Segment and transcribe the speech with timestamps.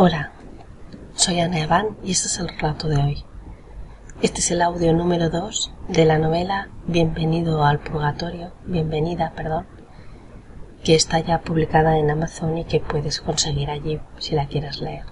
[0.00, 0.30] Hola,
[1.16, 3.24] soy Ana Evan y este es el relato de hoy.
[4.22, 9.66] Este es el audio número 2 de la novela Bienvenido al Purgatorio, Bienvenida, perdón,
[10.84, 15.02] que está ya publicada en Amazon y que puedes conseguir allí si la quieres leer.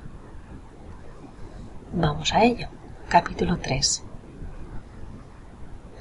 [1.92, 2.68] Vamos a ello.
[3.08, 4.04] Capítulo 3.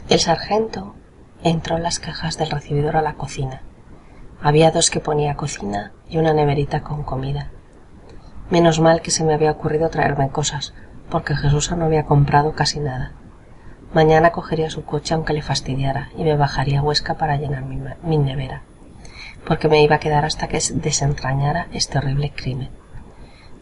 [0.09, 0.93] El sargento
[1.41, 3.63] entró en las cajas del recibidor a la cocina.
[4.43, 7.49] Había dos que ponía cocina y una neverita con comida.
[8.49, 10.73] Menos mal que se me había ocurrido traerme cosas,
[11.09, 13.13] porque Jesús no había comprado casi nada.
[13.93, 17.79] Mañana cogería su coche aunque le fastidiara y me bajaría a Huesca para llenar mi,
[18.03, 18.61] mi nevera,
[19.47, 22.69] porque me iba a quedar hasta que desentrañara este horrible crimen.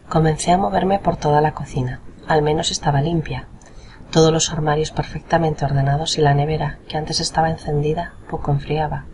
[0.08, 2.00] Comencé a moverme por toda la cocina.
[2.28, 3.48] Al menos estaba limpia.
[4.10, 9.06] Todos los armarios perfectamente ordenados y la nevera, que antes estaba encendida, poco enfriaba.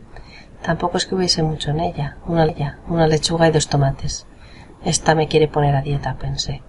[0.63, 2.17] Tampoco es que hubiese mucho en ella.
[2.27, 4.27] Una, una lechuga y dos tomates.
[4.85, 6.63] Esta me quiere poner a dieta, pensé.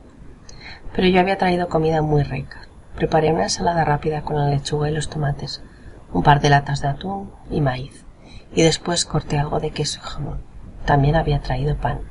[0.94, 2.68] Pero yo había traído comida muy rica.
[2.96, 5.64] Preparé una ensalada rápida con la lechuga y los tomates,
[6.14, 8.06] un par de latas de atún y maíz,
[8.54, 10.42] y después corté algo de queso y jamón.
[10.86, 12.02] También había traído pan.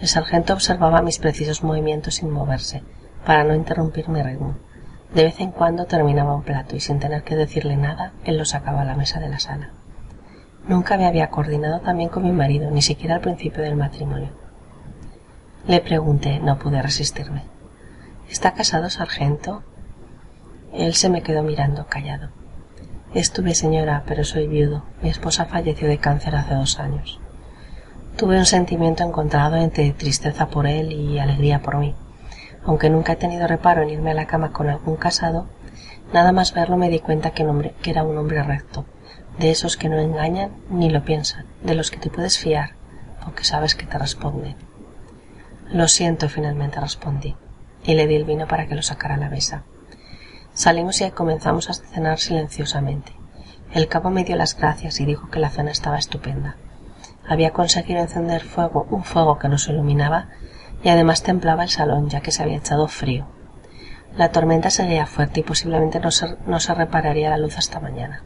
[0.00, 2.82] El sargento observaba mis precisos movimientos sin moverse,
[3.26, 4.54] para no interrumpir mi ritmo.
[5.12, 8.44] De vez en cuando terminaba un plato y sin tener que decirle nada, él lo
[8.44, 9.72] sacaba a la mesa de la sala.
[10.68, 14.39] Nunca me había coordinado también con mi marido, ni siquiera al principio del matrimonio.
[15.66, 17.44] Le pregunté, no pude resistirme.
[18.30, 19.62] ¿Está casado, sargento?
[20.72, 22.30] Él se me quedó mirando, callado.
[23.12, 24.84] Estuve, señora, pero soy viudo.
[25.02, 27.20] Mi esposa falleció de cáncer hace dos años.
[28.16, 31.94] Tuve un sentimiento encontrado entre tristeza por él y alegría por mí.
[32.64, 35.46] Aunque nunca he tenido reparo en irme a la cama con algún casado,
[36.12, 37.44] nada más verlo me di cuenta que,
[37.82, 38.86] que era un hombre recto,
[39.38, 42.74] de esos que no engañan ni lo piensan, de los que te puedes fiar,
[43.24, 44.69] porque sabes que te responden.
[45.72, 47.36] Lo siento, finalmente respondí,
[47.84, 49.62] y le di el vino para que lo sacara a la mesa.
[50.52, 53.12] Salimos y comenzamos a cenar silenciosamente.
[53.72, 56.56] El cabo me dio las gracias y dijo que la cena estaba estupenda.
[57.24, 60.30] Había conseguido encender fuego, un fuego que nos iluminaba,
[60.82, 63.28] y además templaba el salón ya que se había echado frío.
[64.16, 68.24] La tormenta seguía fuerte y posiblemente no se, no se repararía la luz hasta mañana.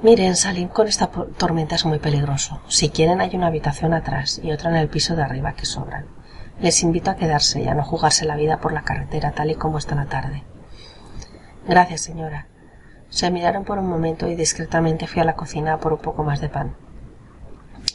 [0.00, 2.60] Miren, salir con esta tormenta es muy peligroso.
[2.68, 6.06] Si quieren hay una habitación atrás y otra en el piso de arriba que sobran.
[6.60, 9.56] Les invito a quedarse y a no jugarse la vida por la carretera tal y
[9.56, 10.44] como está la tarde.
[11.66, 12.46] Gracias, señora.
[13.08, 16.40] Se miraron por un momento y discretamente fui a la cocina por un poco más
[16.40, 16.76] de pan.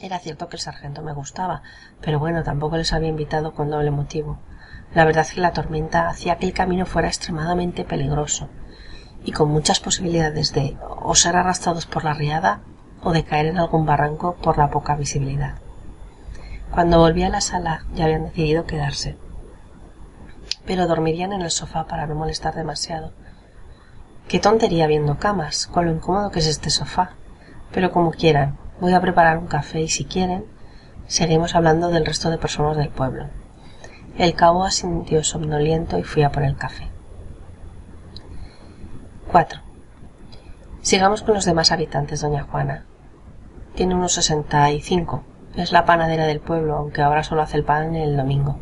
[0.02, 1.64] Era cierto que el sargento me gustaba,
[2.02, 4.40] pero bueno, tampoco les había invitado con doble motivo.
[4.94, 8.50] La verdad es que la tormenta hacía que el camino fuera extremadamente peligroso
[9.24, 12.62] y con muchas posibilidades de o ser arrastrados por la riada
[13.02, 15.56] o de caer en algún barranco por la poca visibilidad.
[16.72, 19.18] Cuando volví a la sala ya habían decidido quedarse,
[20.66, 23.12] pero dormirían en el sofá para no molestar demasiado.
[24.28, 27.12] Qué tontería viendo camas, con lo incómodo que es este sofá.
[27.72, 30.46] Pero como quieran, voy a preparar un café y si quieren,
[31.08, 33.28] seguimos hablando del resto de personas del pueblo.
[34.18, 36.93] El cabo asintió somnoliento y fui a por el café.
[39.34, 39.62] 4.
[40.84, 42.86] Sigamos con los demás habitantes, doña Juana.
[43.74, 45.24] Tiene unos sesenta y cinco.
[45.56, 48.60] Es la panadera del pueblo, aunque ahora solo hace el pan el domingo.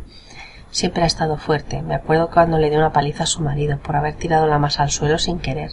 [0.70, 1.82] Siempre ha estado fuerte.
[1.82, 4.84] Me acuerdo cuando le dio una paliza a su marido por haber tirado la masa
[4.84, 5.72] al suelo sin querer,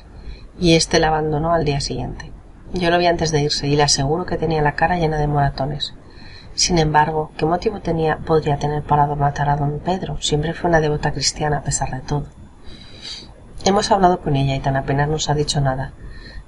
[0.58, 2.32] y éste la abandonó al día siguiente.
[2.72, 5.28] Yo lo vi antes de irse y le aseguro que tenía la cara llena de
[5.28, 5.94] moratones.
[6.54, 10.20] Sin embargo, ¿qué motivo tenía, podría tener para matar a don Pedro?
[10.20, 12.37] Siempre fue una devota cristiana a pesar de todo.
[13.68, 15.92] Hemos hablado con ella y tan apenas nos ha dicho nada.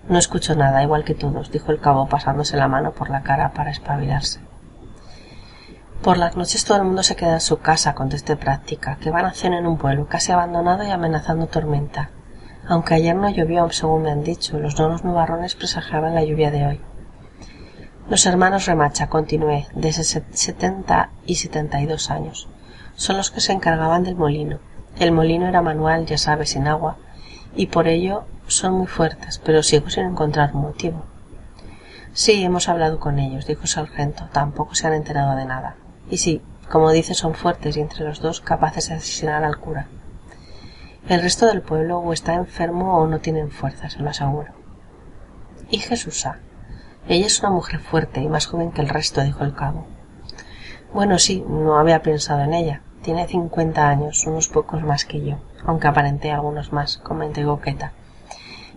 [0.09, 3.53] No escucho nada, igual que todos, dijo el cabo pasándose la mano por la cara
[3.53, 4.41] para espabilarse.
[6.01, 9.27] Por las noches todo el mundo se queda en su casa, contesté práctica, que van
[9.27, 12.09] a hacer en un pueblo casi abandonado y amenazando tormenta.
[12.67, 16.67] Aunque ayer no llovió, según me han dicho, los donos nubarrones presagiaban la lluvia de
[16.69, 16.81] hoy.
[18.09, 22.49] Los hermanos Remacha, continué, desde setenta y setenta y dos años.
[22.95, 24.59] Son los que se encargaban del molino.
[24.99, 26.97] El molino era manual, ya sabes, sin agua,
[27.55, 31.05] y por ello son muy fuertes, pero sigo sin encontrar un motivo.
[32.13, 34.29] Sí, hemos hablado con ellos, dijo sargento.
[34.33, 35.77] Tampoco se han enterado de nada.
[36.11, 39.87] Y sí, como dice, son fuertes y entre los dos capaces de asesinar al cura.
[41.09, 44.53] El resto del pueblo o está enfermo o no tienen fuerzas, se lo aseguro.
[45.71, 46.39] ¿Y Jesúsa?
[47.09, 49.87] Ella es una mujer fuerte y más joven que el resto, dijo el cabo.
[50.93, 52.83] Bueno, sí, no había pensado en ella.
[53.03, 57.93] Tiene cincuenta años, unos pocos más que yo, aunque aparenté algunos más, comenté coqueta.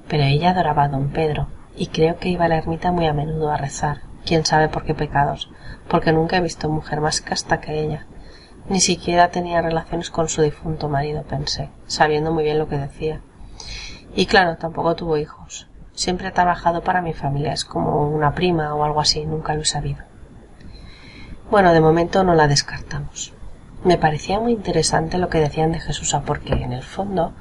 [0.08, 3.14] Pero ella adoraba a don Pedro, y creo que iba a la ermita muy a
[3.14, 4.02] menudo a rezar.
[4.26, 5.50] Quién sabe por qué pecados,
[5.90, 8.06] porque nunca he visto mujer más casta que ella.
[8.70, 13.20] Ni siquiera tenía relaciones con su difunto marido, pensé, sabiendo muy bien lo que decía.
[14.16, 15.68] Y claro, tampoco tuvo hijos.
[15.92, 19.64] Siempre ha trabajado para mi familia, es como una prima o algo así, nunca lo
[19.64, 20.06] he sabido.
[21.52, 23.34] Bueno, de momento no la descartamos.
[23.84, 27.34] Me parecía muy interesante lo que decían de Jesús, porque en el fondo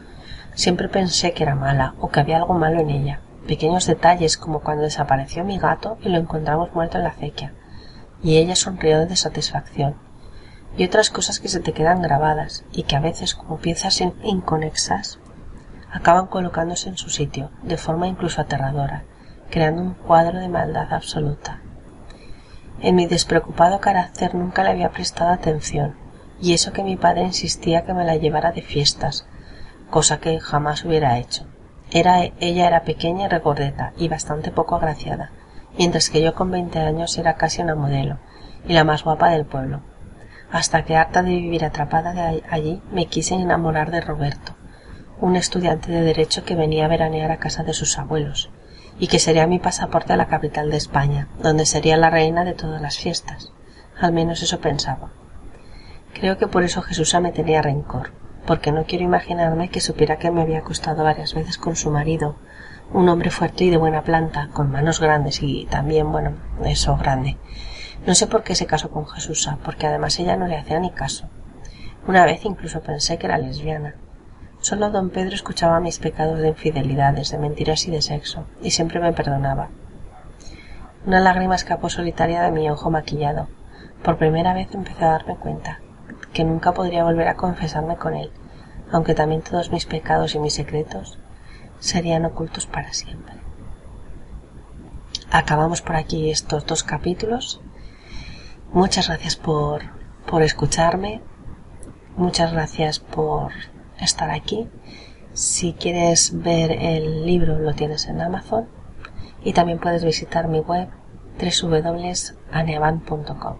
[0.54, 3.20] siempre pensé que era mala o que había algo malo en ella.
[3.46, 7.52] Pequeños detalles como cuando desapareció mi gato y lo encontramos muerto en la acequia,
[8.24, 9.94] y ella sonrió de satisfacción.
[10.76, 15.20] Y otras cosas que se te quedan grabadas y que a veces, como piezas inconexas,
[15.92, 19.04] acaban colocándose en su sitio, de forma incluso aterradora,
[19.50, 21.60] creando un cuadro de maldad absoluta.
[22.80, 26.01] En mi despreocupado carácter nunca le había prestado atención,
[26.42, 29.26] y eso que mi padre insistía que me la llevara de fiestas,
[29.90, 31.46] cosa que jamás hubiera hecho.
[31.92, 35.30] Era, ella era pequeña y regordeta y bastante poco agraciada,
[35.78, 38.18] mientras que yo con veinte años era casi una modelo
[38.66, 39.82] y la más guapa del pueblo.
[40.50, 44.56] Hasta que harta de vivir atrapada de allí me quise enamorar de Roberto,
[45.20, 48.50] un estudiante de derecho que venía a veranear a casa de sus abuelos,
[48.98, 52.54] y que sería mi pasaporte a la capital de España, donde sería la reina de
[52.54, 53.52] todas las fiestas.
[54.00, 55.12] Al menos eso pensaba.
[56.14, 58.12] Creo que por eso Jesús me tenía rencor,
[58.46, 62.36] porque no quiero imaginarme que supiera que me había acostado varias veces con su marido,
[62.92, 67.38] un hombre fuerte y de buena planta, con manos grandes y también, bueno, eso grande.
[68.06, 70.90] No sé por qué se casó con Jesusa, porque además ella no le hacía ni
[70.90, 71.28] caso.
[72.06, 73.94] Una vez incluso pensé que era lesbiana.
[74.60, 79.00] Solo don Pedro escuchaba mis pecados de infidelidades, de mentiras y de sexo, y siempre
[79.00, 79.70] me perdonaba.
[81.06, 83.48] Una lágrima escapó solitaria de mi ojo maquillado.
[84.04, 85.80] Por primera vez empecé a darme cuenta
[86.32, 88.30] que nunca podría volver a confesarme con él,
[88.90, 91.18] aunque también todos mis pecados y mis secretos
[91.78, 93.34] serían ocultos para siempre.
[95.30, 97.60] Acabamos por aquí estos dos capítulos.
[98.72, 99.82] Muchas gracias por,
[100.26, 101.22] por escucharme.
[102.16, 103.52] Muchas gracias por
[103.98, 104.68] estar aquí.
[105.32, 108.68] Si quieres ver el libro lo tienes en Amazon
[109.42, 110.90] y también puedes visitar mi web
[111.40, 113.56] www.aneaban.com.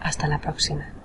[0.00, 0.97] Hasta la próxima.